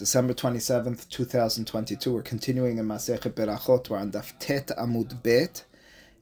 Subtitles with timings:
[0.00, 2.10] December 27th, 2022.
[2.10, 3.90] We're continuing in Masechet Berachot.
[3.90, 5.66] We're on Daf Tet Amud Bet.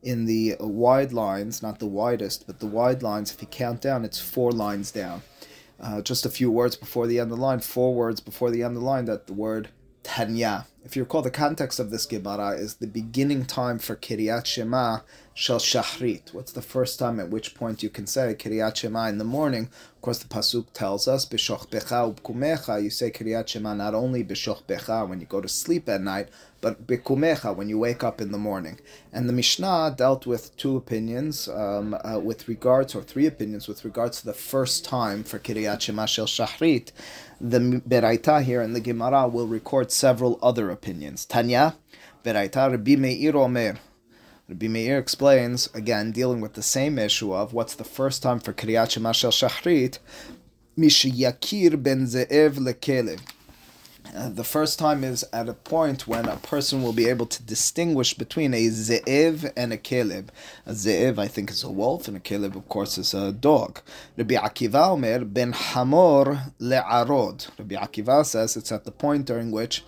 [0.03, 4.05] In the wide lines, not the widest, but the wide lines, if you count down,
[4.05, 5.23] it's four lines down.
[5.79, 8.65] Uh, just a few words before the end of the line, four words before the
[8.65, 9.69] end of the line, that the word
[10.03, 10.67] Tanya.
[10.85, 15.03] If you recall, the context of this Gemara is the beginning time for Kiryat Shema
[15.41, 16.35] Shel Shachrit.
[16.35, 19.71] What's the first time at which point you can say Kiryat Shema in the morning?
[19.95, 22.83] Of course, the pasuk tells us B'shoch Becha Ubkumecha.
[22.83, 26.29] You say Kiryat Shema not only B'shoch Becha when you go to sleep at night,
[26.61, 28.81] but Bikumecha when you wake up in the morning.
[29.13, 33.85] And the Mishnah dealt with two opinions um, uh, with regards, or three opinions with
[33.85, 36.91] regards to the first time for Kiryat Shema Shel Shachrit.
[37.41, 41.25] The Beraita here in the Gemara will record several other opinions.
[41.25, 41.77] Tanya,
[42.25, 43.79] Beraita Rabbi Meir Omer.
[44.49, 48.55] Rabbi Meir explains, again, dealing with the same issue of what's the first time for
[48.55, 49.99] Kriyat Shema Shel Shachrit,
[50.79, 53.21] Mishiyakir ben Ze'ev lekelev.
[54.17, 57.43] Uh, the first time is at a point when a person will be able to
[57.43, 60.29] distinguish between a ze'ev and a keleb.
[60.65, 63.81] A ze'ev, I think, is a wolf, and a keleb, of course, is a dog.
[64.17, 67.49] Rabbi Akiva Omer ben hamor le'arod.
[67.59, 69.85] Rabbi Akiva says it's at the point during which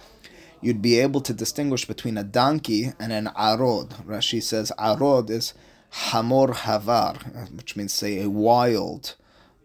[0.61, 4.05] you'd be able to distinguish between a donkey and an arod.
[4.05, 5.55] Rashi says arod is
[5.91, 9.15] hamor havar, which means say a wild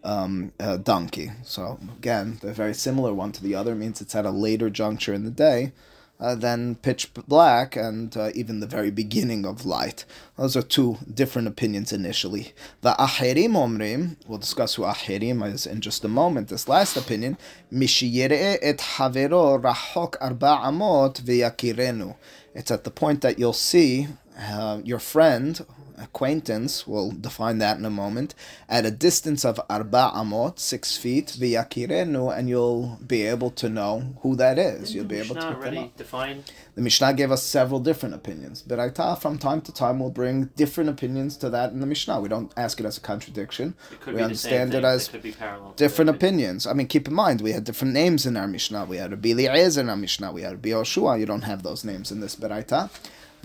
[0.03, 1.31] um, uh, donkey.
[1.43, 5.13] So again, the very similar one to the other means it's at a later juncture
[5.13, 5.73] in the day
[6.19, 10.05] uh, than pitch black and uh, even the very beginning of light.
[10.38, 12.53] Those are two different opinions initially.
[12.81, 16.47] The Ahirim Omrim, we'll discuss who Ahirim is in just a moment.
[16.47, 17.38] This last opinion,
[17.71, 22.16] Mishiyere et Havero Rahok Arba Amot V'Yakirenu.
[22.53, 24.08] It's at the point that you'll see
[24.39, 25.66] uh, your friend
[25.97, 28.35] acquaintance, we'll define that in a moment,
[28.67, 34.15] at a distance of arba amot, six feet, v'yakirenu, and you'll be able to know
[34.21, 34.93] who that is.
[34.93, 35.97] You'll be able to pick them up.
[35.97, 36.43] Define?
[36.75, 38.63] The Mishnah gave us several different opinions.
[38.63, 42.20] Beraita, from time to time, will bring different opinions to that in the Mishnah.
[42.20, 43.75] We don't ask it as a contradiction.
[44.05, 45.09] we understand it as
[45.75, 46.67] different opinions.
[46.67, 48.86] I mean, keep in mind, we had different names in our Mishnah.
[48.86, 50.31] We had a Eliezer in our Mishnah.
[50.31, 51.20] We had a Yoshua.
[51.20, 52.89] You don't have those names in this Beraita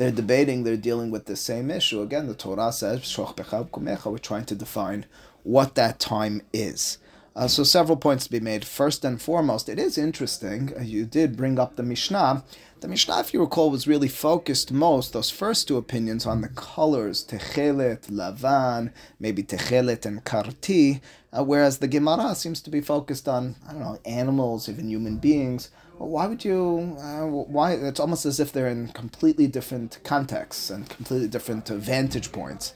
[0.01, 2.01] they're debating, they're dealing with the same issue.
[2.01, 5.05] Again, the Torah says, we're trying to define
[5.43, 6.99] what that time is.
[7.37, 8.65] Uh, so several points to be made.
[8.65, 10.73] First and foremost, it is interesting.
[10.77, 12.45] Uh, you did bring up the Mishnah.
[12.81, 16.49] The Mishnah, if you recall, was really focused most, those first two opinions, on the
[16.49, 21.01] colors, Techelet, Lavan, maybe Techelet and Karti,
[21.33, 25.19] uh, whereas the Gemara seems to be focused on, I don't know, animals, even human
[25.19, 25.71] beings.
[26.01, 30.89] Why would you, uh, why, it's almost as if they're in completely different contexts and
[30.89, 32.73] completely different vantage points.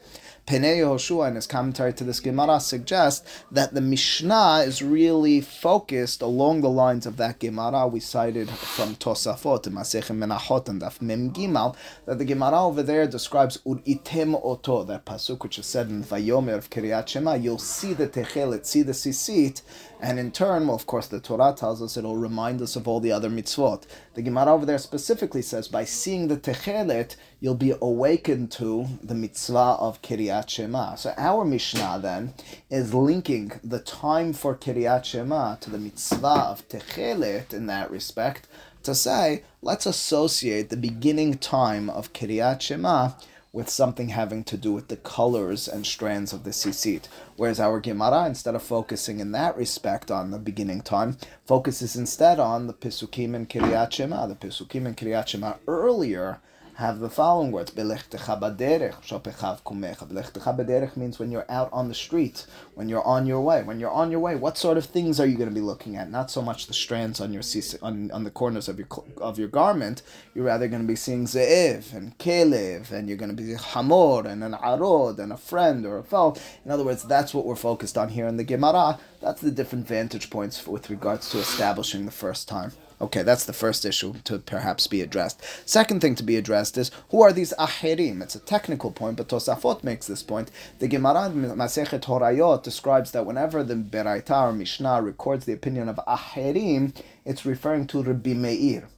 [0.47, 6.21] Penei Yehoshua in his commentary to this Gemara suggests that the Mishnah is really focused
[6.21, 11.32] along the lines of that Gemara we cited from Tosafot Masechet Menachot and Daf Mem
[11.32, 11.75] Gimal,
[12.05, 16.59] that the Gemara over there describes Uritem Oto, that pasuk which is said in Vayomer
[16.59, 17.37] of Kiryat Shema.
[17.37, 19.62] You'll see the Techelet, see the Sisit,
[19.99, 23.00] and in turn, well, of course, the Torah tells us it'll remind us of all
[23.00, 23.84] the other mitzvot.
[24.12, 29.15] The Gemara over there specifically says by seeing the Techelet, you'll be awakened to the
[29.15, 30.94] mitzvah of Kiryat Shema.
[30.94, 32.32] So our Mishnah then
[32.71, 38.49] is linking the time for Kiryat Shema to the mitzvah of Techelet in that respect
[38.84, 43.10] to say, let's associate the beginning time of Kiryat Shema
[43.53, 47.09] with something having to do with the colors and strands of the sisit.
[47.37, 52.41] Whereas our Gemara, instead of focusing in that respect on the beginning time, focuses instead
[52.41, 54.28] on the Pisukim and Kiryat Shema.
[54.28, 56.41] The Pisukim and Kiryat Shema earlier
[56.77, 62.89] have the following words: Belechtecha baderech shopechav means when you're out on the street, when
[62.89, 63.62] you're on your way.
[63.62, 65.97] When you're on your way, what sort of things are you going to be looking
[65.97, 66.11] at?
[66.11, 67.43] Not so much the strands on your
[67.83, 70.03] on, on the corners of your of your garment.
[70.35, 74.27] You're rather going to be seeing ze'ev and kelev, and you're going to be hamor
[74.27, 76.37] and an arod and a friend or a foe.
[76.65, 78.99] In other words, that's what we're focused on here in the Gemara.
[79.21, 82.73] That's the different vantage points with regards to establishing the first time.
[83.04, 85.43] Okay, that's the first issue to perhaps be addressed.
[85.69, 88.23] Second thing to be addressed is who are these ahirim?
[88.23, 90.50] It's a technical point, but Tosafot makes this point.
[90.79, 95.96] The Gemara Masechet Horayot describes that whenever the Beraita or Mishnah records the opinion of
[96.08, 96.96] ahirim,
[97.26, 98.88] it's referring to Rabbi Meir.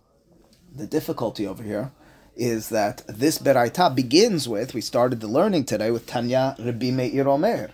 [0.73, 1.91] The difficulty over here
[2.37, 7.27] is that this Beraita begins with, we started the learning today with Tanya Rabbi Meir
[7.27, 7.71] Omer.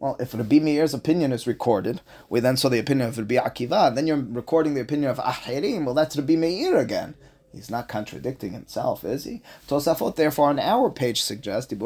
[0.00, 2.00] Well, if Rabbi Meir's opinion is recorded,
[2.30, 5.84] we then saw the opinion of Rabbi Akiva, then you're recording the opinion of Ahirim.
[5.84, 7.14] Well, that's Rabbi Meir again.
[7.52, 9.42] He's not contradicting himself, is he?
[9.68, 11.78] Tosafot, therefore, on our page suggests that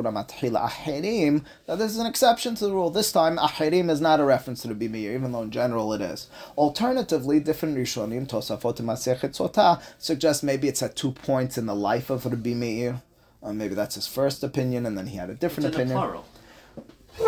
[1.66, 2.90] there's an exception to the rule.
[2.90, 6.00] This time, ahirim is not a reference to Rabbi Meir, even though in general it
[6.00, 6.28] is.
[6.56, 11.74] Alternatively, different Rishonim, Tosafot and Masechet Sota, suggest maybe it's at two points in the
[11.74, 13.02] life of Rabbi Meir.
[13.40, 16.20] Or maybe that's his first opinion, and then he had a different it's opinion.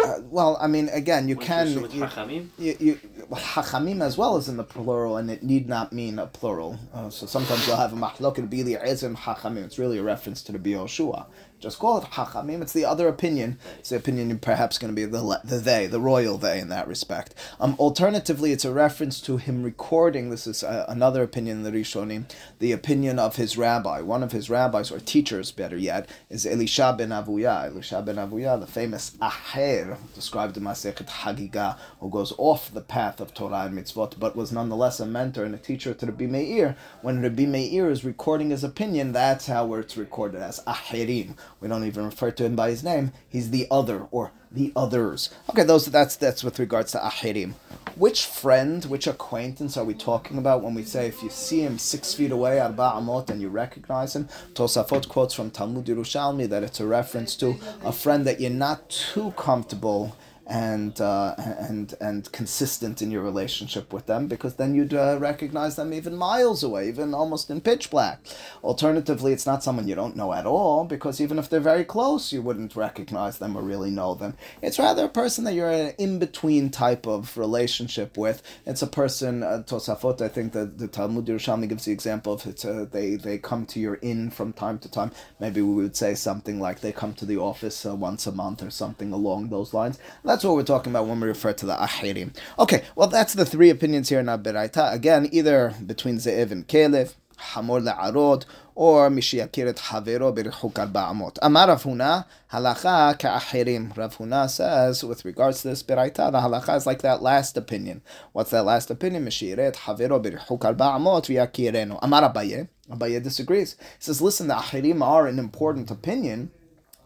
[0.07, 3.01] Uh, well, I mean, again, you can you, you, you,
[3.33, 6.79] hachamim as well as in the plural, and it need not mean a plural.
[6.95, 9.65] Uh, so sometimes you'll have a mahlok bili ezim hachamim.
[9.65, 11.27] It's really a reference to the Bioshua.
[11.59, 12.61] Just call it hachamim.
[12.61, 13.59] It's the other opinion.
[13.79, 16.69] It's the opinion you're perhaps going to be the the they, the royal they in
[16.69, 17.35] that respect.
[17.59, 20.29] Um, alternatively, it's a reference to him recording.
[20.29, 22.31] This is uh, another opinion in the Rishonim.
[22.59, 26.95] The opinion of his rabbi, one of his rabbis or teachers, better yet, is Elisha
[26.97, 27.67] ben Avuya.
[27.67, 33.21] Elisha ben Avuya, the famous aher described in Masechet Hagiga, who goes off the path
[33.21, 36.77] of Torah and mitzvot, but was nonetheless a mentor and a teacher to Rabbi Meir.
[37.03, 41.85] When Rabbi Meir is recording his opinion, that's how it's recorded as aherim we don't
[41.85, 43.13] even refer to him by his name.
[43.29, 45.31] He's the other or the others.
[45.51, 47.55] Okay, those that's that's with regards to ahirim.
[47.97, 51.79] Which friend, which acquaintance are we talking about when we say if you see him
[51.79, 54.29] six feet away at Ba'amot and you recognize him?
[54.53, 58.91] Tosafot quotes from Talmud Yerushalmi that it's a reference to a friend that you're not
[58.91, 60.15] too comfortable
[60.47, 65.77] and uh, and and consistent in your relationship with them because then you'd uh, recognize
[65.77, 68.21] them even miles away, even almost in pitch black.
[68.63, 72.33] Alternatively, it's not someone you don't know at all because even if they're very close,
[72.33, 74.35] you wouldn't recognize them or really know them.
[74.63, 78.43] It's rather a person that you're in an in between type of relationship with.
[78.65, 82.47] It's a person, uh, Tosafot, I think that the Talmud Yerushalmi gives the example of
[82.47, 85.11] it's a, they, they come to your inn from time to time.
[85.41, 88.63] Maybe we would say something like they come to the office uh, once a month
[88.63, 89.99] or something along those lines.
[90.37, 92.37] That's what we're talking about when we refer to the ahirim.
[92.59, 94.93] Okay, well, that's the three opinions here in Abiraita.
[94.93, 98.45] Again, either between Ze'ev and Kelev, Hamor le'arod,
[98.75, 101.39] or Mishiakiret Havero.
[101.41, 103.97] Amar Rav Huna, halacha ka'ahirim.
[103.97, 108.03] Rav Huna says, with regards to this beraita, the halacha is like that last opinion.
[108.33, 109.25] What's that last opinion?
[109.25, 111.99] Mishiret Havero b'richuk arba'amot v'yakirenu.
[112.03, 112.69] Amar Abaye.
[112.91, 113.77] Abaye disagrees.
[113.79, 116.51] He says, listen, the ahirim are an important opinion,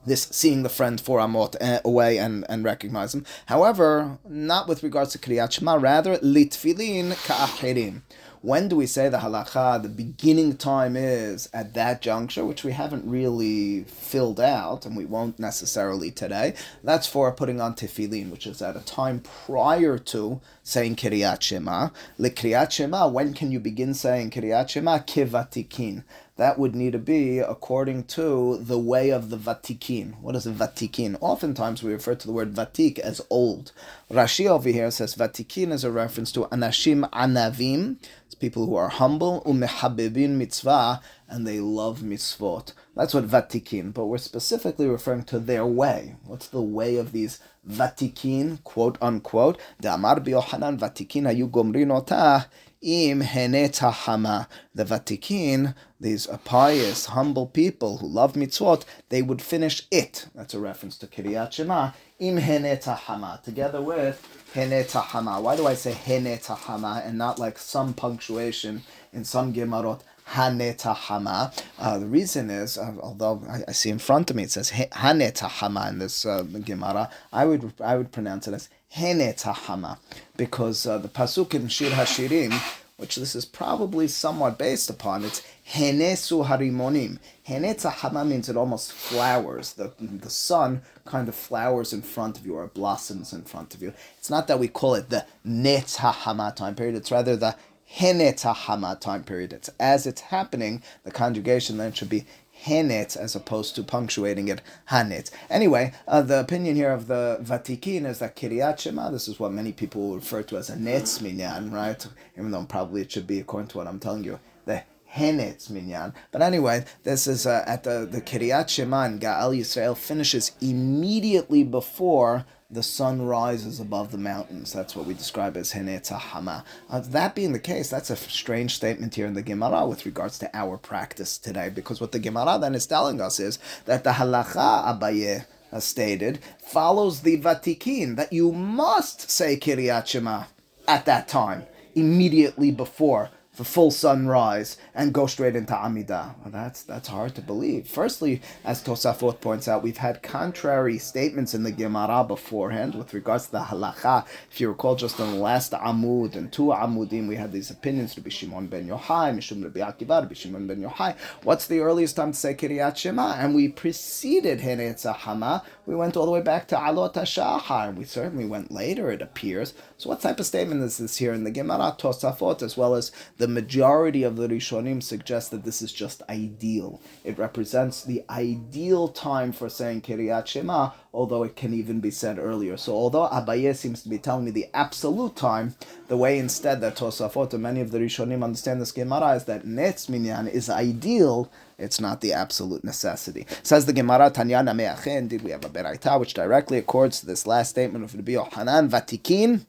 [0.04, 3.24] this seeing the friend for Amot uh, away and, and recognize him.
[3.46, 8.02] However, not with regards to Kriyat Shema, rather litfilin ka'achirim.
[8.42, 9.82] When do we say the halacha?
[9.82, 15.04] The beginning time is at that juncture, which we haven't really filled out, and we
[15.04, 16.54] won't necessarily today.
[16.82, 21.90] That's for putting on tefillin, which is at a time prior to saying Kiryat Shema.
[22.18, 25.00] Likriyat Shema, when can you begin saying Kiryat Shema?
[25.00, 26.04] Kivatikin
[26.40, 30.18] that would need to be according to the way of the Vatikin.
[30.22, 31.18] What is a Vatikin?
[31.20, 33.72] Oftentimes we refer to the word Vatik as old.
[34.10, 37.96] Rashi over here says Vatikin is a reference to Anashim Anavim.
[38.24, 42.72] It's people who are humble, Umehabibin Mitzvah, and they love mitzvot.
[42.96, 46.16] That's what Vatikin, but we're specifically referring to their way.
[46.24, 47.38] What's the way of these
[47.68, 49.60] Vatikin, quote unquote?
[49.84, 52.46] Amar Yohanan Vatikin ayu gomrin otah
[52.82, 54.48] im hama.
[54.74, 60.26] The Vatikin, these pious, humble people who love mitzvot, they would finish it.
[60.34, 61.92] That's a reference to Kiryat Shema.
[62.18, 65.40] Im hama, together with hama.
[65.40, 68.82] Why do I say hama and not like some punctuation
[69.12, 70.00] in some Gemarot?
[70.30, 71.52] Hanetahama.
[71.78, 74.70] Uh, the reason is, uh, although I, I, see in front of me it says
[74.70, 79.98] Hanetahama in this uh, Gemara, I would I would pronounce it as Henetahama
[80.36, 82.52] because uh, the pasuk in Shir Hashirim,
[82.96, 85.42] which this is probably somewhat based upon, it's
[85.72, 87.18] Henesu Harimonim.
[87.46, 89.74] Henetahama means it almost flowers.
[89.74, 93.82] The, the sun kind of flowers in front of you or blossoms in front of
[93.82, 93.92] you.
[94.18, 97.56] It's not that we call it the Netahama time period, it's rather the
[97.96, 99.52] Henetahama time period.
[99.52, 102.24] It's as it's happening, the conjugation then should be
[102.64, 105.30] henet as opposed to punctuating it hanet.
[105.48, 109.52] Anyway, uh, the opinion here of the Vatikin is that Kiryat Shema, this is what
[109.52, 112.06] many people refer to as a netz minyan, right?
[112.36, 114.82] Even though probably it should be, according to what I'm telling you, the
[115.14, 116.14] Henetz minyan.
[116.30, 121.64] But anyway, this is uh, at the, the Kiryat Shema and Gaal Yisrael finishes immediately
[121.64, 124.72] before the sun rises above the mountains.
[124.72, 126.64] That's what we describe as Henetzahama.
[126.88, 130.38] Uh, that being the case, that's a strange statement here in the Gemara with regards
[130.38, 134.10] to our practice today, because what the Gemara then is telling us is that the
[134.10, 135.46] halacha Abaye
[135.80, 140.44] stated follows the Vatikin, that you must say Kiryat Shema
[140.86, 143.30] at that time, immediately before
[143.64, 146.34] full sunrise and go straight into Amidah.
[146.40, 147.86] Well, that's that's hard to believe.
[147.86, 153.46] Firstly, as Tosafot points out, we've had contrary statements in the Gemara beforehand with regards
[153.46, 154.26] to the halacha.
[154.50, 158.14] If you recall, just in the last Amud and two Amudim, we had these opinions
[158.14, 161.16] to be Shimon ben Yochai, Mishum Rabbi Akiva, Rabbi Shimon ben Yochai.
[161.42, 163.34] What's the earliest time to say Kiryat Shema?
[163.34, 165.62] And we preceded Henetza Hama.
[165.90, 167.96] We went all the way back to Alot HaShahar.
[167.96, 169.74] We certainly went later, it appears.
[169.98, 173.10] So what type of statement is this here in the Gemara Tosafot, as well as
[173.38, 177.00] the majority of the Rishonim suggest that this is just ideal.
[177.24, 182.38] It represents the ideal time for saying Kiryat Shema, although it can even be said
[182.38, 182.76] earlier.
[182.76, 185.74] So although Abaye seems to be telling me the absolute time,
[186.06, 189.66] the way instead that Tosafot and many of the Rishonim understand this Gemara is that
[189.66, 193.46] Netz Minyan is ideal, it's not the absolute necessity.
[193.62, 197.46] Says the Gemara Tanyana Me'ache, indeed we have a Beraita which directly accords to this
[197.46, 199.66] last statement of Rabbi Yohanan, Vatikin,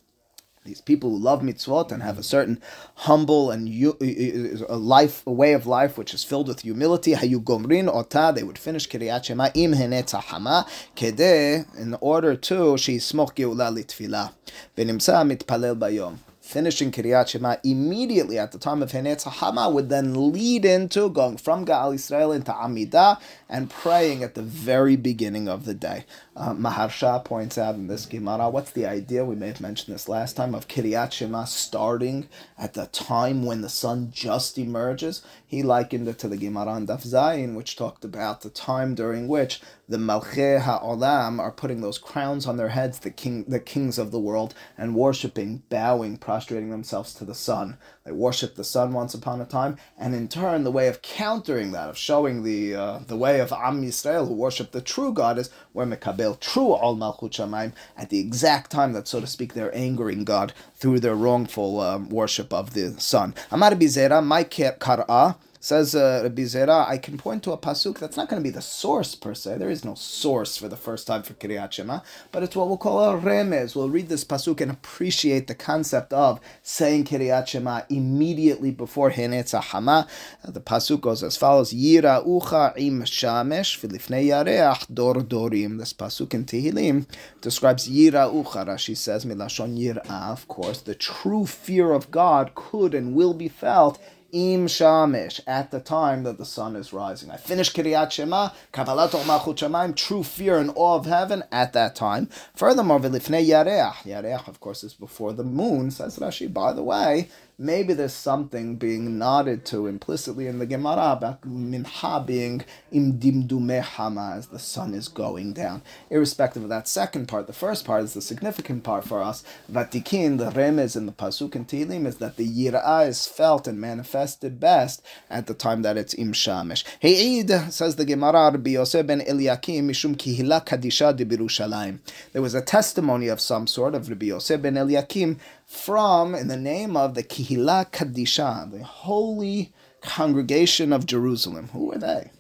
[0.63, 2.62] these people who love mitzvot and have a certain
[2.94, 6.62] humble and a uh, uh, uh, life, a way of life which is filled with
[6.62, 7.13] humility.
[7.13, 12.98] Hayu gomrin ota, they would finish Kiryat Shema im hama kede in order to she
[12.98, 14.34] smoch geula litfila.
[14.77, 16.18] V'nimsa mitpalel bayom
[16.51, 21.38] finishing Kiryat Shema immediately at the time of Henetz Hama would then lead into going
[21.38, 23.20] from Gaal Israel into Amidah
[23.51, 26.05] and praying at the very beginning of the day.
[26.38, 29.25] Uh, Maharsha points out in this Gemara, what's the idea?
[29.25, 33.60] We may have mentioned this last time of Kiryat Shema starting at the time when
[33.62, 35.22] the sun just emerges.
[35.46, 39.27] He likened it to the Gemara and Daf Zayin, which talked about the time during
[39.27, 39.60] which
[39.91, 44.12] the Malchei Ha'olam are putting those crowns on their heads, the king, the kings of
[44.12, 47.77] the world, and worshiping, bowing, prostrating themselves to the sun.
[48.05, 51.74] They worship the sun once upon a time, and in turn, the way of countering
[51.74, 55.38] that, of showing the uh, the way of Am Yisrael, who worship the true God,
[55.38, 59.53] is where Mekabel true Al Malchut Shamayim at the exact time that, so to speak,
[59.53, 63.36] they're angering God through their wrongful um, worship of the sun.
[63.51, 65.36] Amar Bizera, my Kar'a.
[65.63, 68.50] Says uh, Rabbi Zera, I can point to a pasuk that's not going to be
[68.50, 69.60] the source per se.
[69.60, 72.00] There is no source for the first time for Kiryat Shema,
[72.32, 73.75] but it's what we'll call a remez.
[73.75, 79.62] We'll read this pasuk and appreciate the concept of saying Kiryat Shema immediately before Henetza
[79.62, 80.08] Hama.
[80.44, 85.77] Uh, the pasuk goes as follows: Yira ucha im shamesh filifnei yareach dor dorim.
[85.77, 87.06] This pasuk in Tehillim
[87.41, 88.65] describes Yira ucha.
[88.65, 90.10] Rashi says milashon yira.
[90.10, 94.00] Of course, the true fear of God could and will be felt
[94.32, 97.32] im shamish, at the time that the sun is rising.
[97.32, 101.96] I finished Kiryat Shema, Kabbalat Malchut Shemaim, true fear and awe of heaven at that
[101.96, 102.28] time.
[102.56, 106.52] Furthermore, Vilifnei Yareach, Yareach, of course, is before the moon, says Rashi.
[106.52, 107.30] By the way,
[107.62, 114.34] maybe there's something being nodded to implicitly in the Gemara about minha being imdimdume hama
[114.36, 115.84] as the sun is going down.
[116.10, 119.44] Irrespective of that second part, the first part is the significant part for us.
[119.72, 123.80] Vatikin, the remez in the pasuk and Tehillim is that the yirah is felt and
[123.80, 126.84] manifested best at the time that it's im shamish.
[127.00, 132.00] He'id says the Gemara Rabbi Yosef ben Eliakim mishum kihila kadisha de
[132.34, 135.38] There was a testimony of some sort of Rabbi Yosef ben Eliakim
[135.72, 141.70] from, in the name of the Kihila Kadisha, the holy congregation of Jerusalem.
[141.70, 142.32] Who were they?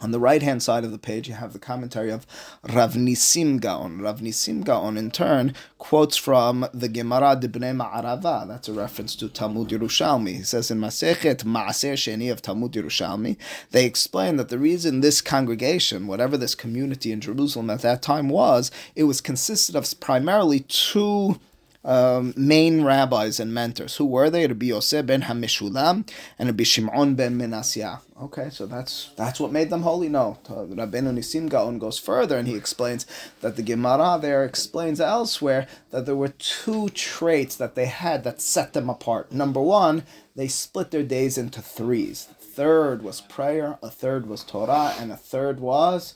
[0.00, 2.26] On the right hand side of the page, you have the commentary of
[2.62, 4.00] Rav Nisim Gaon.
[4.00, 8.46] Rav Nisim Gaon, in turn, quotes from the Gemara de Bnei Ma'arava.
[8.46, 10.36] That's a reference to Talmud Yerushalmi.
[10.36, 13.36] He says in Masechet Maaser Sheni of Talmud Yerushalmi,
[13.72, 18.28] they explain that the reason this congregation, whatever this community in Jerusalem at that time
[18.28, 21.40] was, it was consisted of primarily two
[21.84, 23.96] um, main rabbis and mentors.
[23.96, 24.46] Who were they?
[24.46, 28.00] Rabbi Yosef ben Hamishulam and Rabbi Shimon ben Menasya.
[28.22, 30.08] Okay, so that's that's what made them holy.
[30.08, 33.06] No, Rabbeinu Nisim Gaon goes further and he explains
[33.40, 38.40] that the Gemara there explains elsewhere that there were two traits that they had that
[38.40, 39.32] set them apart.
[39.32, 40.04] Number one,
[40.36, 42.28] they split their days into threes.
[42.40, 46.14] Third was prayer, a third was Torah, and a third was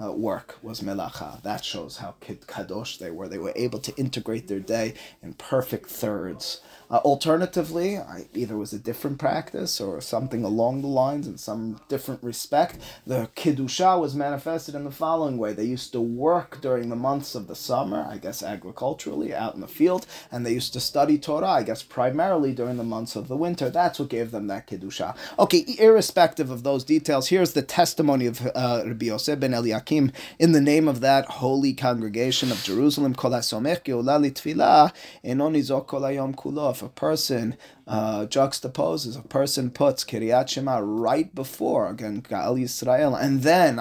[0.00, 1.42] uh, work was melacha.
[1.42, 3.28] That shows how kadosh they were.
[3.28, 6.60] They were able to integrate their day in perfect thirds.
[6.92, 11.80] Uh, alternatively, I, either was a different practice or something along the lines in some
[11.88, 12.76] different respect.
[13.06, 15.54] The Kiddusha was manifested in the following way.
[15.54, 19.62] They used to work during the months of the summer, I guess agriculturally, out in
[19.62, 23.26] the field, and they used to study Torah, I guess primarily during the months of
[23.26, 23.70] the winter.
[23.70, 25.16] That's what gave them that Kiddusha.
[25.38, 30.52] Okay, irrespective of those details, here's the testimony of uh, Rabbi Yosef ben Eliakim in
[30.52, 34.92] the name of that holy congregation of Jerusalem, Kol HaSomech Geula Litfilah,
[35.24, 36.36] Enon Izok Kol Hayom
[36.82, 43.42] A person uh, juxtaposes, a person puts Kiryat Shema right before, again, Gal Yisrael, and
[43.42, 43.78] then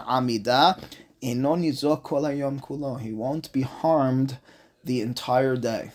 [2.60, 3.00] Kulo.
[3.00, 4.38] He won't be harmed
[4.84, 5.92] the entire day.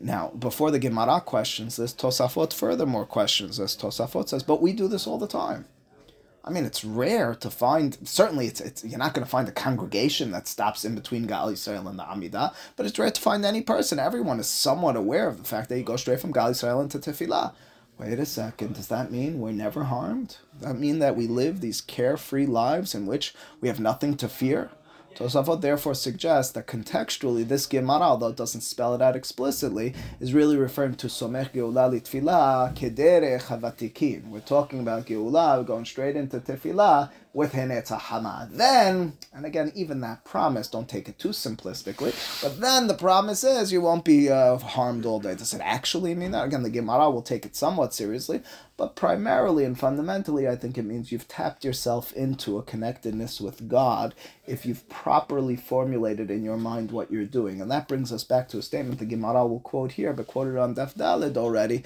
[0.00, 3.76] Now, before the Gemara questions this, Tosafot furthermore questions this.
[3.76, 5.66] Tosafot says, but we do this all the time.
[6.44, 7.96] I mean, it's rare to find.
[8.02, 11.52] Certainly, it's, it's you're not going to find a congregation that stops in between Gal
[11.52, 13.98] Yisrael and the Amidah, but it's rare to find any person.
[13.98, 16.98] Everyone is somewhat aware of the fact that you go straight from Gal Yisrael into
[16.98, 17.52] Tefillah.
[17.98, 18.74] Wait a second.
[18.74, 20.38] Does that mean we're never harmed?
[20.58, 24.28] Does that mean that we live these carefree lives in which we have nothing to
[24.28, 24.70] fear?
[25.14, 30.34] Tosafot therefore suggests that contextually this Gemara, although it doesn't spell it out explicitly, is
[30.34, 34.28] really referring to Somech Geulah Litfilah Kederech Havatikin.
[34.28, 38.48] We're talking about Geulah, We're going straight into Tefillah with Henetz Hama.
[38.50, 42.12] Then, and again, even that promise, don't take it too simplistically,
[42.42, 45.34] but then the promise is you won't be uh, harmed all day.
[45.34, 46.44] Does it actually mean that?
[46.44, 48.42] Again, the Gemara will take it somewhat seriously,
[48.76, 53.68] but primarily and fundamentally, I think it means you've tapped yourself into a connectedness with
[53.68, 54.14] God
[54.46, 57.62] if you've properly formulated in your mind what you're doing.
[57.62, 60.58] And that brings us back to a statement the Gemara will quote here, but quoted
[60.58, 61.84] on Daf Dalid already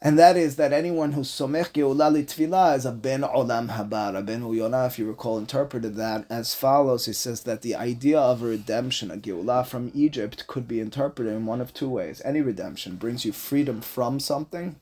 [0.00, 4.24] and that is that anyone who's somech geula tefillah is a ben olam haba.
[4.24, 7.06] Ben Uyona, if you recall, interpreted that as follows.
[7.06, 11.32] He says that the idea of a redemption, a geula from Egypt, could be interpreted
[11.32, 12.20] in one of two ways.
[12.24, 14.76] Any redemption brings you freedom from something,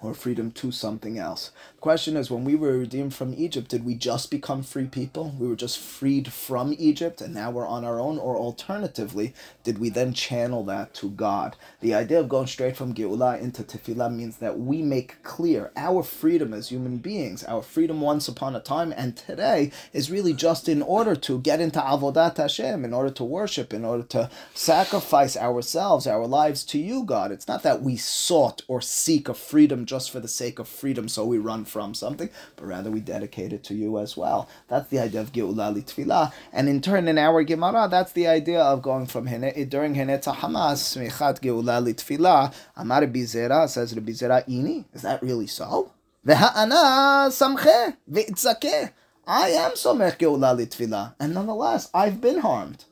[0.00, 1.50] or freedom to something else.
[1.74, 5.34] The question is when we were redeemed from Egypt, did we just become free people?
[5.38, 8.18] We were just freed from Egypt and now we're on our own?
[8.18, 11.56] Or alternatively, did we then channel that to God?
[11.80, 16.04] The idea of going straight from Geulah into Tefillah means that we make clear our
[16.04, 20.68] freedom as human beings, our freedom once upon a time and today is really just
[20.68, 25.36] in order to get into Avodat Hashem, in order to worship, in order to sacrifice
[25.36, 27.32] ourselves, our lives to you, God.
[27.32, 31.08] It's not that we sought or seek a freedom just for the sake of freedom,
[31.08, 34.48] so we run from something, but rather we dedicate it to you as well.
[34.68, 36.32] That's the idea of Geula Litfilah.
[36.52, 40.34] And in turn, in our Gemara, that's the idea of going from Hene, during Henetza
[40.34, 45.90] Hamas, Smichat Geula Litfilah, Amar Bizera, says Rabbi Zera, Ini, is that really so?
[46.26, 48.92] Ve'ha'ana samche ve'itzakeh.
[49.26, 52.86] I am somech geula litfilah, and nonetheless, I've been harmed.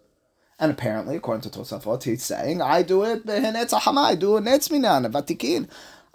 [0.59, 5.69] And apparently, according to Tosafot, he's saying, I do it, I do it, netzminan, vatikin.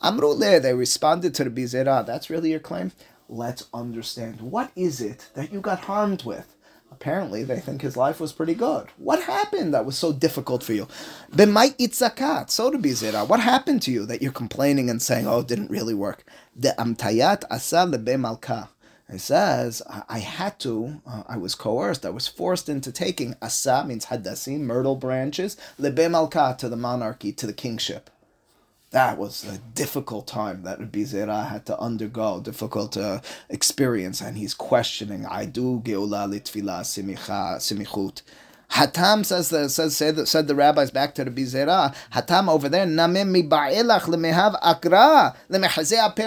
[0.04, 2.04] Amrule, they responded to the Bizera.
[2.04, 2.92] That's really your claim?
[3.30, 4.42] Let's understand.
[4.42, 6.56] What is it that you got harmed with?
[6.92, 8.88] Apparently, they think his life was pretty good.
[8.98, 10.88] What happened that was so difficult for you?
[11.32, 13.28] B'may itzakat, so to Bizera.
[13.28, 16.24] What happened to you that you're complaining and saying, oh, it didn't really work?
[16.56, 18.70] The amtayat asa lebe malka.
[19.08, 23.84] It says, I had to, uh, I was coerced, I was forced into taking asa,
[23.86, 28.10] means hadasim, myrtle branches, lebe malka, to the monarchy, to the kingship
[28.92, 34.38] that was a difficult time that Rabbi Zera had to undergo, difficult uh, experience, and
[34.38, 35.26] he's questioning.
[35.26, 38.22] I do geula litfila simicha simichut.
[38.72, 41.96] Hatam says the says said the, said the rabbis back to Rabbi Zera.
[42.14, 45.36] Hatam over there namim mi lemehav akra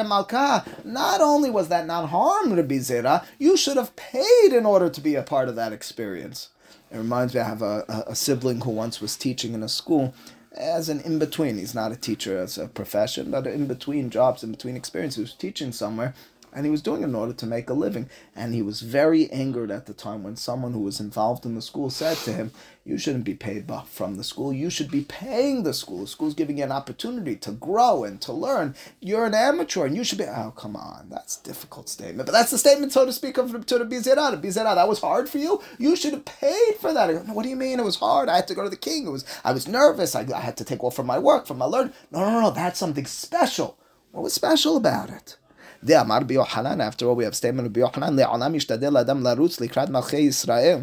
[0.07, 0.64] malka.
[0.85, 5.00] Not only was that not harm, Rabbi Zera, you should have paid in order to
[5.00, 6.48] be a part of that experience.
[6.90, 9.68] It reminds me, I have a, a, a sibling who once was teaching in a
[9.68, 10.14] school,
[10.55, 11.59] as an in between.
[11.59, 15.33] He's not a teacher as a profession, but in between jobs, in between experiences.
[15.33, 16.14] Teaching somewhere,
[16.55, 18.09] and he was doing it in order to make a living.
[18.35, 21.62] And he was very angered at the time when someone who was involved in the
[21.62, 22.53] school said to him,
[22.85, 24.53] You shouldn't be paid from the school.
[24.53, 26.03] You should be paying the school.
[26.03, 28.77] The school's giving you an opportunity to grow and to learn.
[29.01, 30.25] You're an amateur and you should be.
[30.25, 31.09] Oh, come on.
[31.11, 32.27] That's a difficult statement.
[32.27, 34.40] But that's the statement, so to speak, of to the Bizera.
[34.40, 35.61] Bizera, that was hard for you?
[35.79, 37.09] You should have paid for that.
[37.09, 38.29] Go, what do you mean it was hard?
[38.29, 39.07] I had to go to the king.
[39.07, 40.14] It was I was nervous.
[40.14, 41.95] I, I had to take off from my work, from my learning.
[42.12, 42.51] No, no, no.
[42.51, 43.77] That's something special.
[44.12, 45.37] What was special about it?
[45.84, 50.18] דאמר ביוחנן, after all we have statement of ביוחנן, לעולם ישתדל אדם לרוץ לקראת מלכי
[50.18, 50.80] ישראל.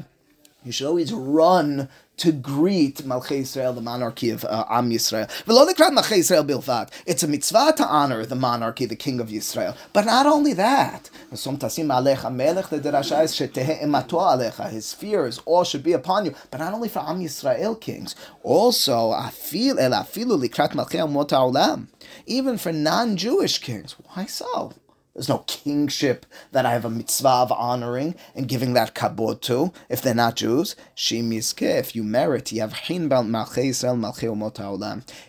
[0.67, 5.31] You should always run to greet Malchei Israel, the monarchy of uh, Am Yisrael.
[7.07, 9.77] It's a mitzvah to honor the monarchy, the king of Yisrael.
[9.93, 11.11] But not only that,
[14.73, 16.35] his fears all should be upon you.
[16.51, 19.15] But not only for Am Yisrael kings, also
[22.27, 23.97] even for non-Jewish kings.
[24.15, 24.73] Why so?
[25.14, 29.74] There's no kingship that I have a mitzvah of honoring and giving that kabod to
[29.90, 30.76] if they're not Jews.
[30.96, 32.54] if you merit,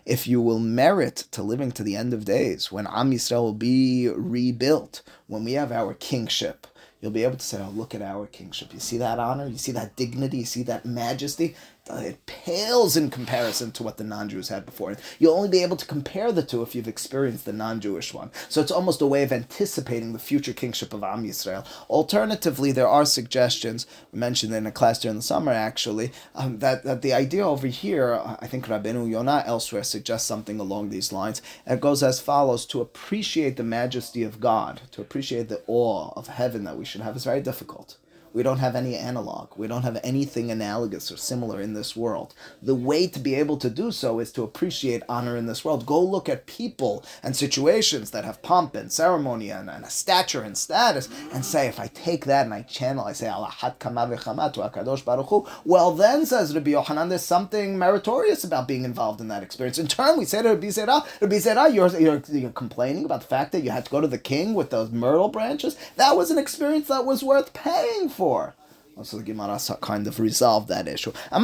[0.07, 3.55] if you will merit to living to the end of days, when Am Yisrael will
[3.55, 6.69] be rebuilt, when we have our kingship,
[7.01, 8.73] you'll be able to say, oh, look at our kingship.
[8.73, 9.49] You see that honor?
[9.49, 10.39] You see that dignity?
[10.39, 11.57] You see that majesty?
[11.91, 14.97] It pales in comparison to what the non-Jews had before.
[15.19, 18.31] You'll only be able to compare the two if you've experienced the non-Jewish one.
[18.49, 21.67] So it's almost a way of anticipating the future kingship of Am Yisrael.
[21.91, 27.03] Alternatively, there are suggestions mentioned in a class during the summer, actually, um, that, that
[27.03, 31.43] the idea over here, I think Rabbeinu Yonah elsewhere suggests something along these lines.
[31.67, 36.29] It goes as follows: to appreciate the majesty of God, to appreciate the awe of
[36.29, 37.97] heaven that we should have, is very difficult.
[38.33, 39.51] We don't have any analog.
[39.57, 42.35] We don't have anything analogous or similar in this world.
[42.63, 45.85] The way to be able to do so is to appreciate honor in this world.
[45.85, 50.43] Go look at people and situations that have pomp and ceremony and, and a stature
[50.43, 55.05] and status and say, if I take that and I channel, I say, Allahat Akadosh
[55.05, 59.43] Baruch Hu, well then, says Rabbi Yochanan, there's something meritorious about being involved in that
[59.43, 59.79] experience.
[59.79, 63.27] In turn, we say to Rabbi Zera, Rabbi Zera, you're, you're, you're complaining about the
[63.27, 65.77] fact that you had to go to the king with those myrtle branches.
[65.97, 68.55] That was an experience that was worth paying for for.
[69.03, 71.13] So the Gemara kind of resolved that issue.
[71.33, 71.41] Now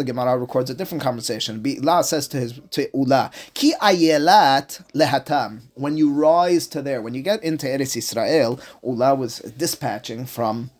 [0.00, 1.56] the Gemara records a different conversation.
[1.56, 5.60] Rabbi Ila says to his to Ula, Ki ayelat lehatam.
[5.74, 10.70] When you rise to there, when you get into Eretz Israel, Ula was dispatching from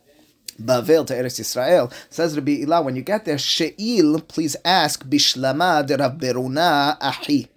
[0.61, 1.90] Bavel to Eretz Israel.
[2.11, 7.49] Says Rabbi Ila, when you get there, She'il, please ask Bishlama de Rav Beruna Ahi.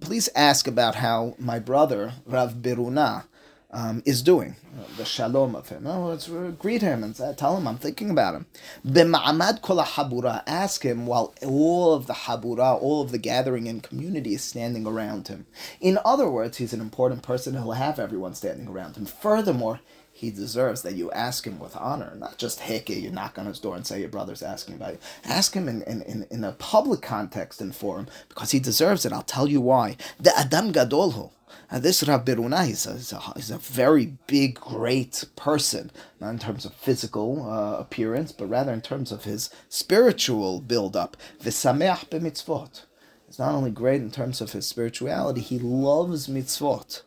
[0.00, 3.24] Please ask about how my brother Rav Beruna
[3.72, 4.56] um, is doing,
[4.96, 5.86] the shalom of him.
[5.86, 8.46] Oh, let's uh, greet him and tell him I'm thinking about him.
[8.86, 13.82] B'ma'amad kol habura, ask him while all of the habura, all of the gathering and
[13.82, 15.46] community is standing around him.
[15.80, 17.54] In other words, he's an important person.
[17.54, 19.06] He'll have everyone standing around him.
[19.06, 19.80] Furthermore,
[20.12, 23.58] he deserves that you ask him with honor, not just heke, you knock on his
[23.58, 24.98] door and say your brother's asking about you.
[25.24, 29.14] Ask him in, in, in, in a public context and forum because he deserves it.
[29.14, 29.96] I'll tell you why.
[30.18, 31.30] The Adam Gadolhu.
[31.70, 36.30] And this Rav Beruna, he's a, he's, a, he's a very big, great person, not
[36.30, 41.16] in terms of physical uh, appearance, but rather in terms of his spiritual build-up.
[41.42, 42.84] V'sameach b'mitzvot.
[43.26, 47.02] He's not only great in terms of his spirituality, he loves mitzvot.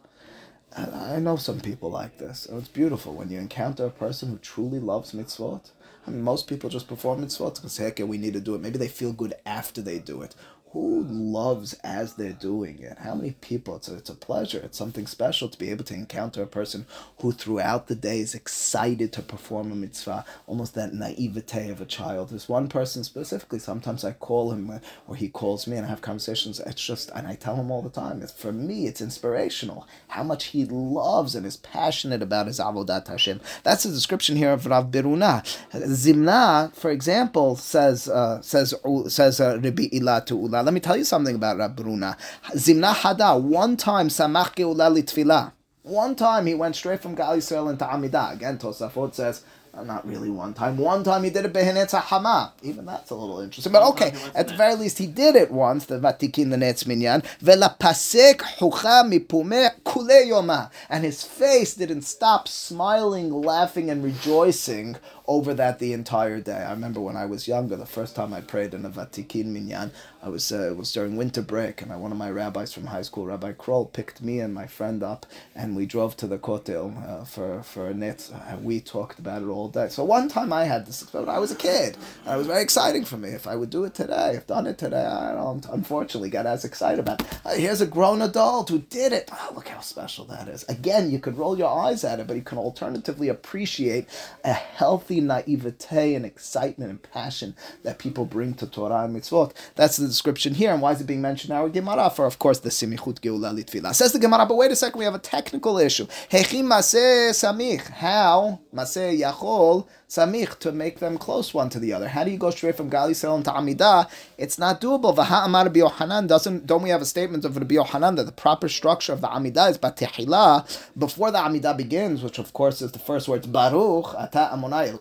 [0.75, 2.45] And I know some people like this.
[2.45, 5.71] And it's beautiful when you encounter a person who truly loves mitzvot.
[6.07, 8.61] I mean, most people just perform mitzvot because, heck, we need to do it.
[8.61, 10.35] Maybe they feel good after they do it
[10.73, 12.97] who loves as they're doing it?
[12.97, 13.75] How many people?
[13.75, 14.59] It's a, it's a pleasure.
[14.63, 16.87] It's something special to be able to encounter a person
[17.19, 21.85] who throughout the day is excited to perform a mitzvah, almost that naivete of a
[21.85, 22.29] child.
[22.29, 26.01] There's one person specifically, sometimes I call him or he calls me and I have
[26.01, 26.59] conversations.
[26.59, 30.23] It's just, and I tell him all the time, it's, for me, it's inspirational how
[30.23, 33.41] much he loves and is passionate about his avodat Hashem.
[33.61, 35.43] That's the description here of Rav Beruna.
[35.71, 38.73] Zimna, for example, says, uh, says,
[39.07, 42.17] says uh, Rabbi Ilah to Ula let me tell you something about Rabruna.
[42.55, 45.51] Zimna Hada, one time, Samach Geula.
[45.83, 48.33] One time he went straight from Gal Yisrael into Amidah.
[48.33, 49.43] Again, Tosafot says,
[49.81, 50.77] not really one time.
[50.77, 52.53] One time he did it behenetz hama.
[52.61, 53.73] Even that's a little interesting.
[53.73, 55.85] But okay, at the very least he did it once.
[55.85, 62.03] The vatikin the netz minyan vela pasek hucha mipume kule yoma, and his face didn't
[62.03, 66.63] stop smiling, laughing, and rejoicing over that the entire day.
[66.63, 69.91] I remember when I was younger, the first time I prayed in a Vatikin minyan,
[70.21, 72.85] I was uh, it was during winter break, and I, one of my rabbis from
[72.85, 76.37] high school, Rabbi Kroll, picked me and my friend up, and we drove to the
[76.37, 78.31] Kotel uh, for for a net.
[78.47, 79.89] And we talked about it all day.
[79.89, 81.97] So one time I had this, but I was a kid.
[82.25, 83.29] And it was very exciting for me.
[83.29, 85.03] If I would do it today, if done it today.
[85.03, 87.21] I don't unfortunately got as excited about.
[87.21, 87.59] It.
[87.59, 89.29] Here's a grown adult who did it.
[89.31, 90.63] Oh, look how special that is.
[90.69, 94.07] Again, you could roll your eyes at it, but you can alternatively appreciate
[94.43, 99.53] a healthy healthy naivete and excitement and passion that people bring to Torah and mitzvot.
[99.75, 100.71] That's the description here.
[100.71, 102.09] And why is it being mentioned now in Gemara?
[102.09, 103.93] For, of course, the Simichut Geula Litfila.
[103.93, 106.07] Says the Gemara, but wait a second, we have a technical issue.
[106.31, 107.87] Hechim Maseh Samich.
[107.89, 108.59] How?
[108.73, 112.07] Maseh Yachol Samich to make them close one to the other.
[112.07, 114.09] How do you go straight from Gali Selam to Amidah?
[114.37, 115.15] It's not doable.
[115.15, 116.67] Vaha Amar Rabbi Yohanan doesn't.
[116.67, 119.71] Don't we have a statement of Rabbi Yohanan that the proper structure of the Amidah
[119.71, 120.65] is Batehila
[120.97, 124.93] before the Amidah begins, which of course is the first words Baruch Ata Amonai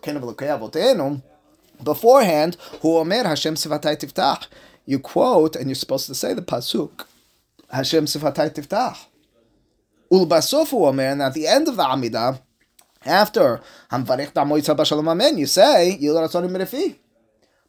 [1.83, 4.47] Beforehand, Hu Omer Hashem Sivatai Tiftach.
[4.85, 7.05] You quote and you're supposed to say the pasuk
[7.69, 9.05] Hashem Sivatai Tiftach.
[10.11, 12.41] Ulbasofu Omer, and at the end of the Amidah.
[13.05, 13.61] After
[13.91, 16.97] Hamvarich Damoitza Bashalom Amen, you say Yilaratzoni Merefi.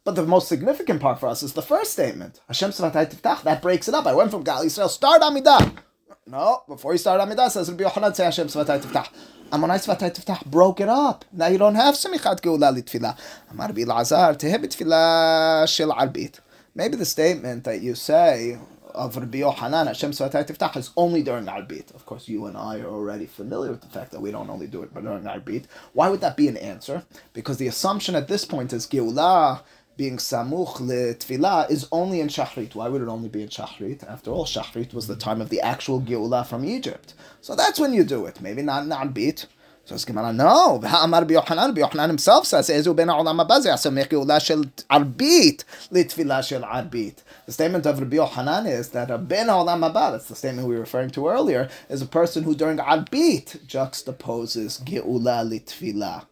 [0.03, 2.39] But the most significant part for us is the first statement.
[2.47, 3.41] Hashem Svatay Tiftach.
[3.43, 4.05] That breaks it up.
[4.05, 4.89] I went from Gal Yisrael.
[4.89, 5.77] Start Amidah.
[6.27, 9.09] No, before you start Amidah, says Rabbi Yochanan say Hashem Svatay Tiftach.
[9.51, 11.23] Amonai Svatay Tiftach broke it up.
[11.31, 13.15] Now you don't have Semichat Geula Litfilah.
[13.51, 16.39] Amar Rabbi Lazar Teheb Tfilah Shel Arbit.
[16.73, 18.57] Maybe the statement that you say
[18.95, 21.93] of Rabbi Yohanan, Hashem Svatay Tiftach, is only during Arbit.
[21.93, 24.65] Of course, you and I are already familiar with the fact that we don't only
[24.65, 25.65] do it but during Arbit.
[25.93, 27.03] Why would that be an answer?
[27.33, 29.61] Because the assumption at this point is Geulah
[29.97, 32.75] being samuch tefillah is only in Shachrit.
[32.75, 34.07] Why would it only be in Shachrit?
[34.09, 37.13] After all, Shachrit was the time of the actual Geulah from Egypt.
[37.41, 38.41] So that's when you do it.
[38.41, 39.45] Maybe not in Arbit.
[39.85, 44.03] So it's Gemara, no, Amar Yochanan, Yochanan himself says, Ezu ben ha'olam haba ze yasem
[44.07, 47.17] geula shel arbit litfila shel arbit.
[47.45, 50.73] The statement of Rabbi Yochanan is that a ben ha'olam haba, that's the statement we
[50.73, 56.25] were referring to earlier, is a person who during arbit juxtaposes geula litfila.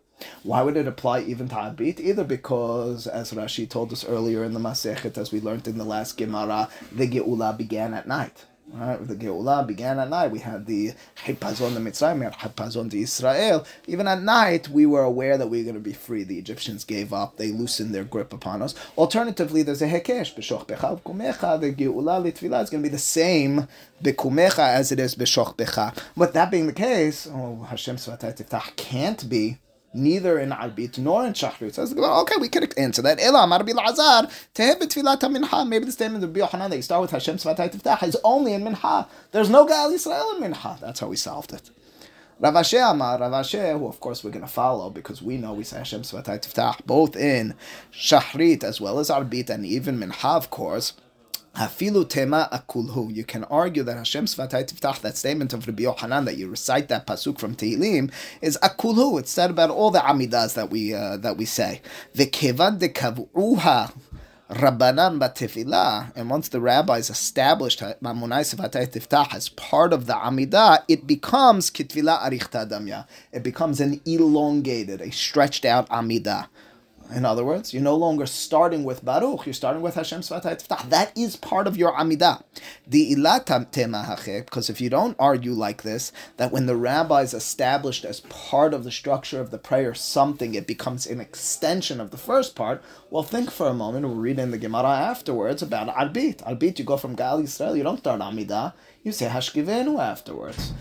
[0.43, 1.99] Why would it apply even to Arbit?
[1.99, 5.83] Either because, as Rashi told us earlier in the Masechet, as we learned in the
[5.83, 8.45] last Gemara, the Geula began at night.
[8.71, 9.07] Right?
[9.07, 10.31] The Geulah began at night.
[10.31, 10.93] We had the
[11.25, 13.67] Hipazon the Mitzrayim, we had Hipazon to Israel.
[13.87, 16.23] Even at night, we were aware that we were going to be free.
[16.23, 17.37] The Egyptians gave up.
[17.37, 18.73] They loosened their grip upon us.
[18.97, 21.59] Alternatively, there's a Hekesh, B'shoch Becha, Kumecha.
[21.59, 23.67] The Geulah Litvilah is going to be the same
[24.01, 25.95] B'kumecha as it is B'shoch Becha.
[26.15, 29.57] But that being the case, oh, Hashem Svatay Tiftach can't be
[29.93, 31.73] neither in Arbit nor in Shachrit.
[31.73, 33.19] So okay, we could answer that.
[33.19, 34.29] Ela Amar Lazar,
[35.29, 35.65] Minha.
[35.65, 38.63] Maybe the statement of Yohanan that you start with Hashem Svatay Tiftach is only in
[38.63, 39.07] Minha.
[39.31, 40.77] There's no Gal Yisrael in Minha.
[40.81, 41.69] That's how we solved it.
[42.39, 45.53] Rav Ashi Amar, Rav Ashi, who of course we're going to follow because we know
[45.53, 47.53] we say Hashem Svatay Tiftach both in
[47.93, 50.93] Shachrit as well as Arbit and even Minha, of course.
[51.55, 53.13] Hafilu tema akulhu.
[53.13, 56.87] You can argue that Hashem Svatay Tiftach, that statement of Rabbi Yohanan that you recite
[56.87, 58.11] that pasuk from Tehillim,
[58.41, 59.19] is akulhu.
[59.19, 61.81] It's said about all the amidas that we uh, that we say.
[62.15, 63.93] V'kevan dekavuha
[64.49, 70.83] Rabbanan Batefillah, and once the rabbis established Mamunai Sivatay Tiftach as part of the Amidah,
[70.87, 73.07] it becomes Kitvila Arichta Damya.
[73.31, 76.47] It becomes an elongated, a stretched out Amidah.
[77.13, 80.89] In other words, you're no longer starting with Baruch, you're starting with Hashem Svatay.
[80.89, 82.43] That is part of your Amidah.
[84.45, 88.83] Because if you don't argue like this, that when the rabbis established as part of
[88.83, 93.23] the structure of the prayer something, it becomes an extension of the first part, well,
[93.23, 96.37] think for a moment, we'll read in the Gemara afterwards about Arbit.
[96.37, 100.71] Arbit, you go from Gal Yisrael, you don't start Amidah, you say Hashkivenu afterwards.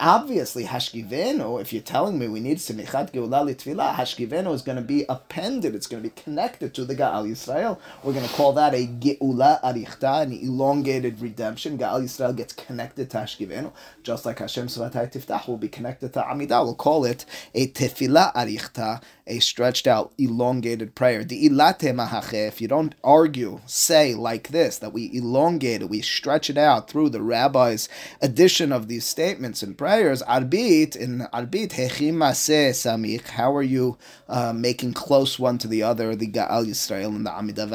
[0.00, 4.82] Obviously, Hashkivenu, if you're telling me we need Simichat Geulah Litvilah, Hashkivenu is going to
[4.82, 7.78] be appended, it's going to be connected to the Gaal Yisrael.
[8.02, 11.78] We're going to call that a Geula Arichta, an elongated redemption.
[11.78, 13.70] Gaal Yisrael gets connected to Hashkivenu,
[14.02, 16.64] just like Hashem Svatay Tiftach will be connected to Amidah.
[16.64, 21.22] We'll call it a Tefillah Arichta, a stretched out, elongated prayer.
[21.22, 26.00] The ilate mahache, if you don't argue, say like this, that we elongate it, we
[26.00, 27.88] stretch it out through the rabbi's
[28.20, 33.96] addition of these statements and prayers, arbit, in arbit, samich, how are you
[34.28, 37.68] uh, making close one to the other, the Gaal Yisrael and the Amidah,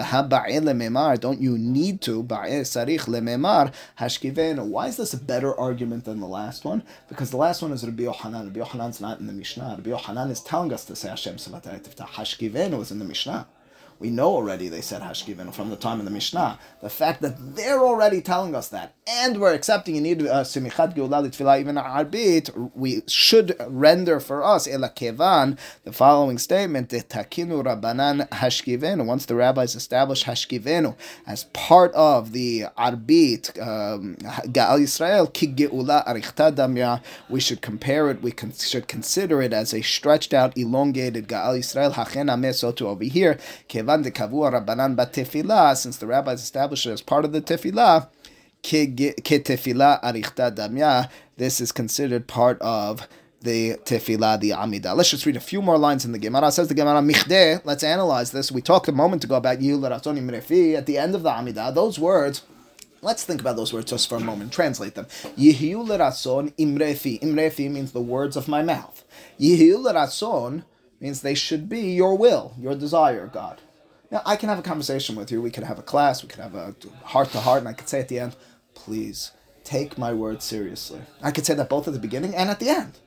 [0.76, 4.66] memar, don't you need to, ba'e sarich lememar, hashkivenu.
[4.66, 6.84] Why is this a better argument than the last one?
[7.08, 8.46] Because the last one is Rabbi Yohanan.
[8.48, 9.76] Rabbi Yohanan's not in the Mishnah.
[9.78, 13.48] Rabbi Yohanan is telling us to say Hashem Hashkivenu was in the Mishnah.
[14.00, 16.60] We know already they said Hashkivenu from the time of the Mishnah.
[16.82, 20.96] The fact that they're already telling us that, and we're accepting you need uh, Simichat
[20.96, 28.30] Geulah even Arbit, we should render for us Ela Kevan the following statement: Takinu Rabbanan
[28.30, 29.06] Hashkivenu.
[29.06, 34.16] Once the rabbis established Hashkivenu as part of the Arbit um,
[34.52, 35.28] Gaal Yisrael
[37.30, 38.22] we should compare it.
[38.22, 43.40] We should consider it as a stretched out, elongated Gaal Yisrael Hachen Amesotu over here.
[43.68, 43.87] Kevan
[45.76, 48.10] Since the rabbis established it as part of the Tefillah,
[51.38, 53.08] this is considered part of
[53.42, 54.94] the tefillah, the amida.
[54.94, 56.52] Let's just read a few more lines in the Gemara.
[56.52, 57.62] Says the Gemara Michdeh.
[57.64, 58.52] Let's analyze this.
[58.52, 61.72] We talked a moment ago about Ratzon Imrefi at the end of the amida.
[61.74, 62.42] Those words.
[63.02, 64.52] Let's think about those words just for a moment.
[64.52, 65.06] Translate them.
[65.38, 67.22] Yihiu Ratzon Imrefi.
[67.22, 69.06] Imrefi means the words of my mouth.
[69.40, 70.64] Yihiu Ratzon
[71.00, 73.62] means they should be your will, your desire, God.
[74.10, 75.42] Now, I can have a conversation with you.
[75.42, 76.24] We could have a class.
[76.24, 78.36] We could have a heart to heart, and I could say at the end,
[78.74, 79.32] please
[79.64, 81.02] take my word seriously.
[81.22, 83.00] I could say that both at the beginning and at the end.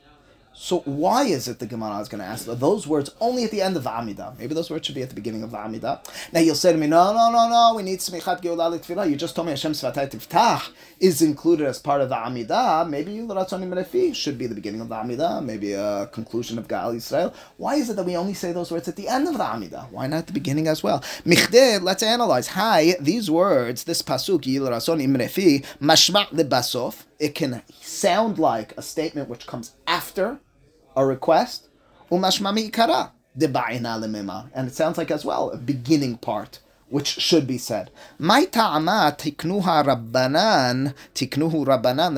[0.62, 3.62] So why is it the Gemara is going to ask those words only at the
[3.62, 4.38] end of Amidah?
[4.38, 6.04] Maybe those words should be at the beginning of Amidah.
[6.34, 9.08] Now you'll say to me, no, no, no, no, we need Smichat Geulah Tefillah.
[9.08, 10.68] You just told me Hashem Svatay Tiftach
[11.00, 12.86] is included as part of the Amidah.
[12.86, 16.94] Maybe Ratzonim Refi should be the beginning of the Amidah, maybe a conclusion of Gaal
[16.94, 17.32] Yisrael.
[17.56, 19.90] Why is it that we only say those words at the end of the Amidah?
[19.90, 21.00] Why not at the beginning as well?
[21.24, 22.48] Michdeh, let's analyze.
[22.48, 28.82] Hi, these words, this pasuk, Yil Ratzonim Refi, mashma' lebasof, it can sound like a
[28.82, 30.38] statement which comes after
[30.96, 31.68] a request,
[32.10, 33.10] umashmami ikara,
[34.54, 36.58] and it sounds like as well a beginning part
[36.90, 37.90] which should be said.
[38.18, 42.16] My tiknuha rabbanan, tiknuhu rabbanan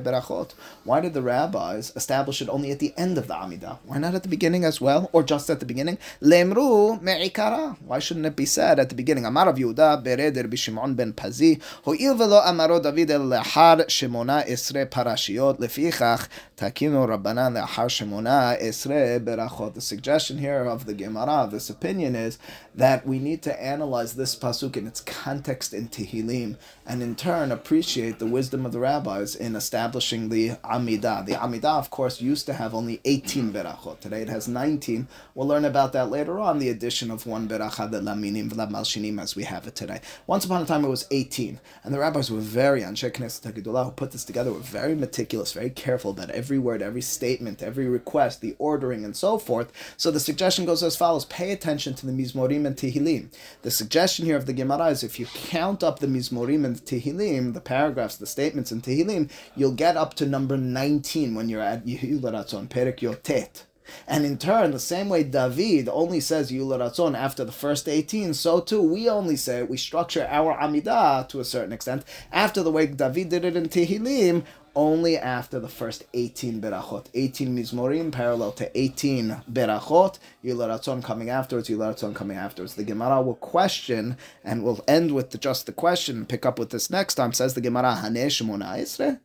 [0.00, 0.54] berachot.
[0.86, 3.78] Why did the rabbis establish it only at the end of the Amidah?
[3.86, 5.98] Why not at the beginning as well, or just at the beginning?
[6.22, 7.76] Lemru me'ikara.
[7.84, 9.26] Why shouldn't it be said at the beginning?
[9.26, 15.58] Amar Rav Yehuda bereder b'Shimon ben Pazi, ho'il velo amaro David lehar shemona esre parashiot
[15.58, 19.74] lefichach takinu rabbanan lehar shemona esre berachot.
[19.74, 22.38] The suggestion here of the Gemara, this opinion is
[22.76, 27.50] that we need to analyze this pasuk in its context in Tehillim, and in turn
[27.50, 31.26] appreciate the wisdom of the rabbis in establishing the Amidah.
[31.26, 34.00] The Amidah, of course, used to have only 18 berachot.
[34.00, 35.08] Today it has 19.
[35.34, 39.34] We'll learn about that later on, the addition of one beracha, the laminim, malshinim, as
[39.34, 40.00] we have it today.
[40.26, 43.90] Once upon a time it was 18, and the rabbis were very, Anshe Knesset who
[43.90, 48.40] put this together, were very meticulous, very careful about every word, every statement, every request,
[48.40, 49.72] the ordering, and so forth.
[49.96, 53.32] So the suggestion goes as follows pay attention to the Mizmorim and Tehillim.
[53.62, 57.54] The suggestion here of the Gemara is if you count up the Mizmorim and Tehillim,
[57.54, 61.86] the paragraphs, the statements in Tehillim, you'll get up to number 19 when you're at
[61.86, 63.62] Yehil Perik Yotet.
[64.06, 68.60] And in turn, the same way David only says Yularatzon after the first 18, so
[68.60, 72.86] too we only say, we structure our Amidah to a certain extent after the way
[72.86, 74.44] David did it in Tehillim,
[74.76, 77.06] only after the first 18 berachot.
[77.14, 80.18] 18 mizmorim parallel to 18 berachot.
[80.44, 82.74] Yihyu Leratzon coming afterwards, Yihyu Leratzon coming afterwards.
[82.74, 86.70] The Gemara will question, and we'll end with the, just the question, pick up with
[86.70, 87.32] this next time.
[87.32, 89.20] Says the Gemara, Haneh Shemona Esre?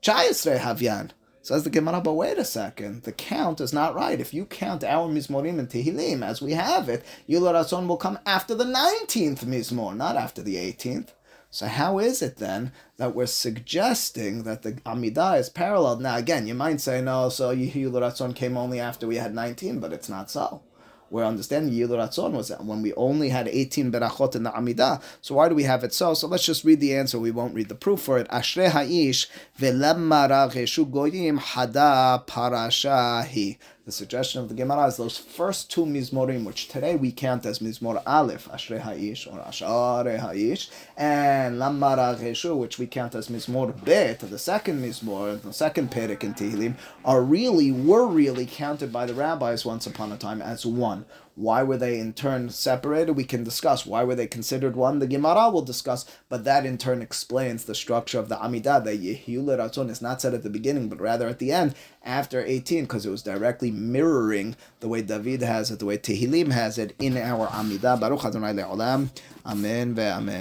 [0.00, 1.10] Chayesre Havyan.
[1.42, 4.20] Says the Gemara, but wait a second, the count is not right.
[4.20, 8.20] If you count our Mizmorim and Tehillim as we have it, Yihyu Leratzon will come
[8.24, 11.08] after the 19th Mizmor, not after the 18th.
[11.54, 16.00] So how is it then that we're suggesting that the Amidah is paralleled?
[16.00, 19.78] Now again, you might say, no, so Yihyu Leratzon came only after we had 19,
[19.78, 20.62] but it's not so.
[21.10, 25.02] We're understanding Yihyu Leratzon was when we only had 18 berachot in the Amidah.
[25.20, 26.14] So why do we have it so?
[26.14, 27.18] So let's just read the answer.
[27.18, 28.26] We won't read the proof for it.
[28.28, 29.28] Ashrei ha'ish
[29.60, 33.58] ve'lemma goyim hada parashahi.
[33.84, 37.58] The suggestion of the Gemara is those first two Mizmorim, which today we count as
[37.58, 43.84] Mizmor Aleph, Ashrei Ha'ish, or Ashare Ha'ish, and Lama Ragshu, which we count as Mizmor
[43.84, 49.04] Bet, the second Mizmor, the second Perek in Tehillim, are really, were really counted by
[49.04, 51.04] the rabbis once upon a time as one.
[51.34, 53.12] Why were they in turn separated?
[53.12, 53.86] We can discuss.
[53.86, 54.98] Why were they considered one?
[54.98, 58.84] The Gemara will discuss, but that in turn explains the structure of the Amidah.
[58.84, 62.44] The Yihyu Leratzon is not said at the beginning, but rather at the end, after
[62.44, 66.76] 18, because it was directly mirroring the way David has it, the way Tehillim has
[66.76, 67.98] it in our Amidah.
[67.98, 69.08] Baruch Adonai Le'olam.
[69.46, 70.40] Amen ve'amen.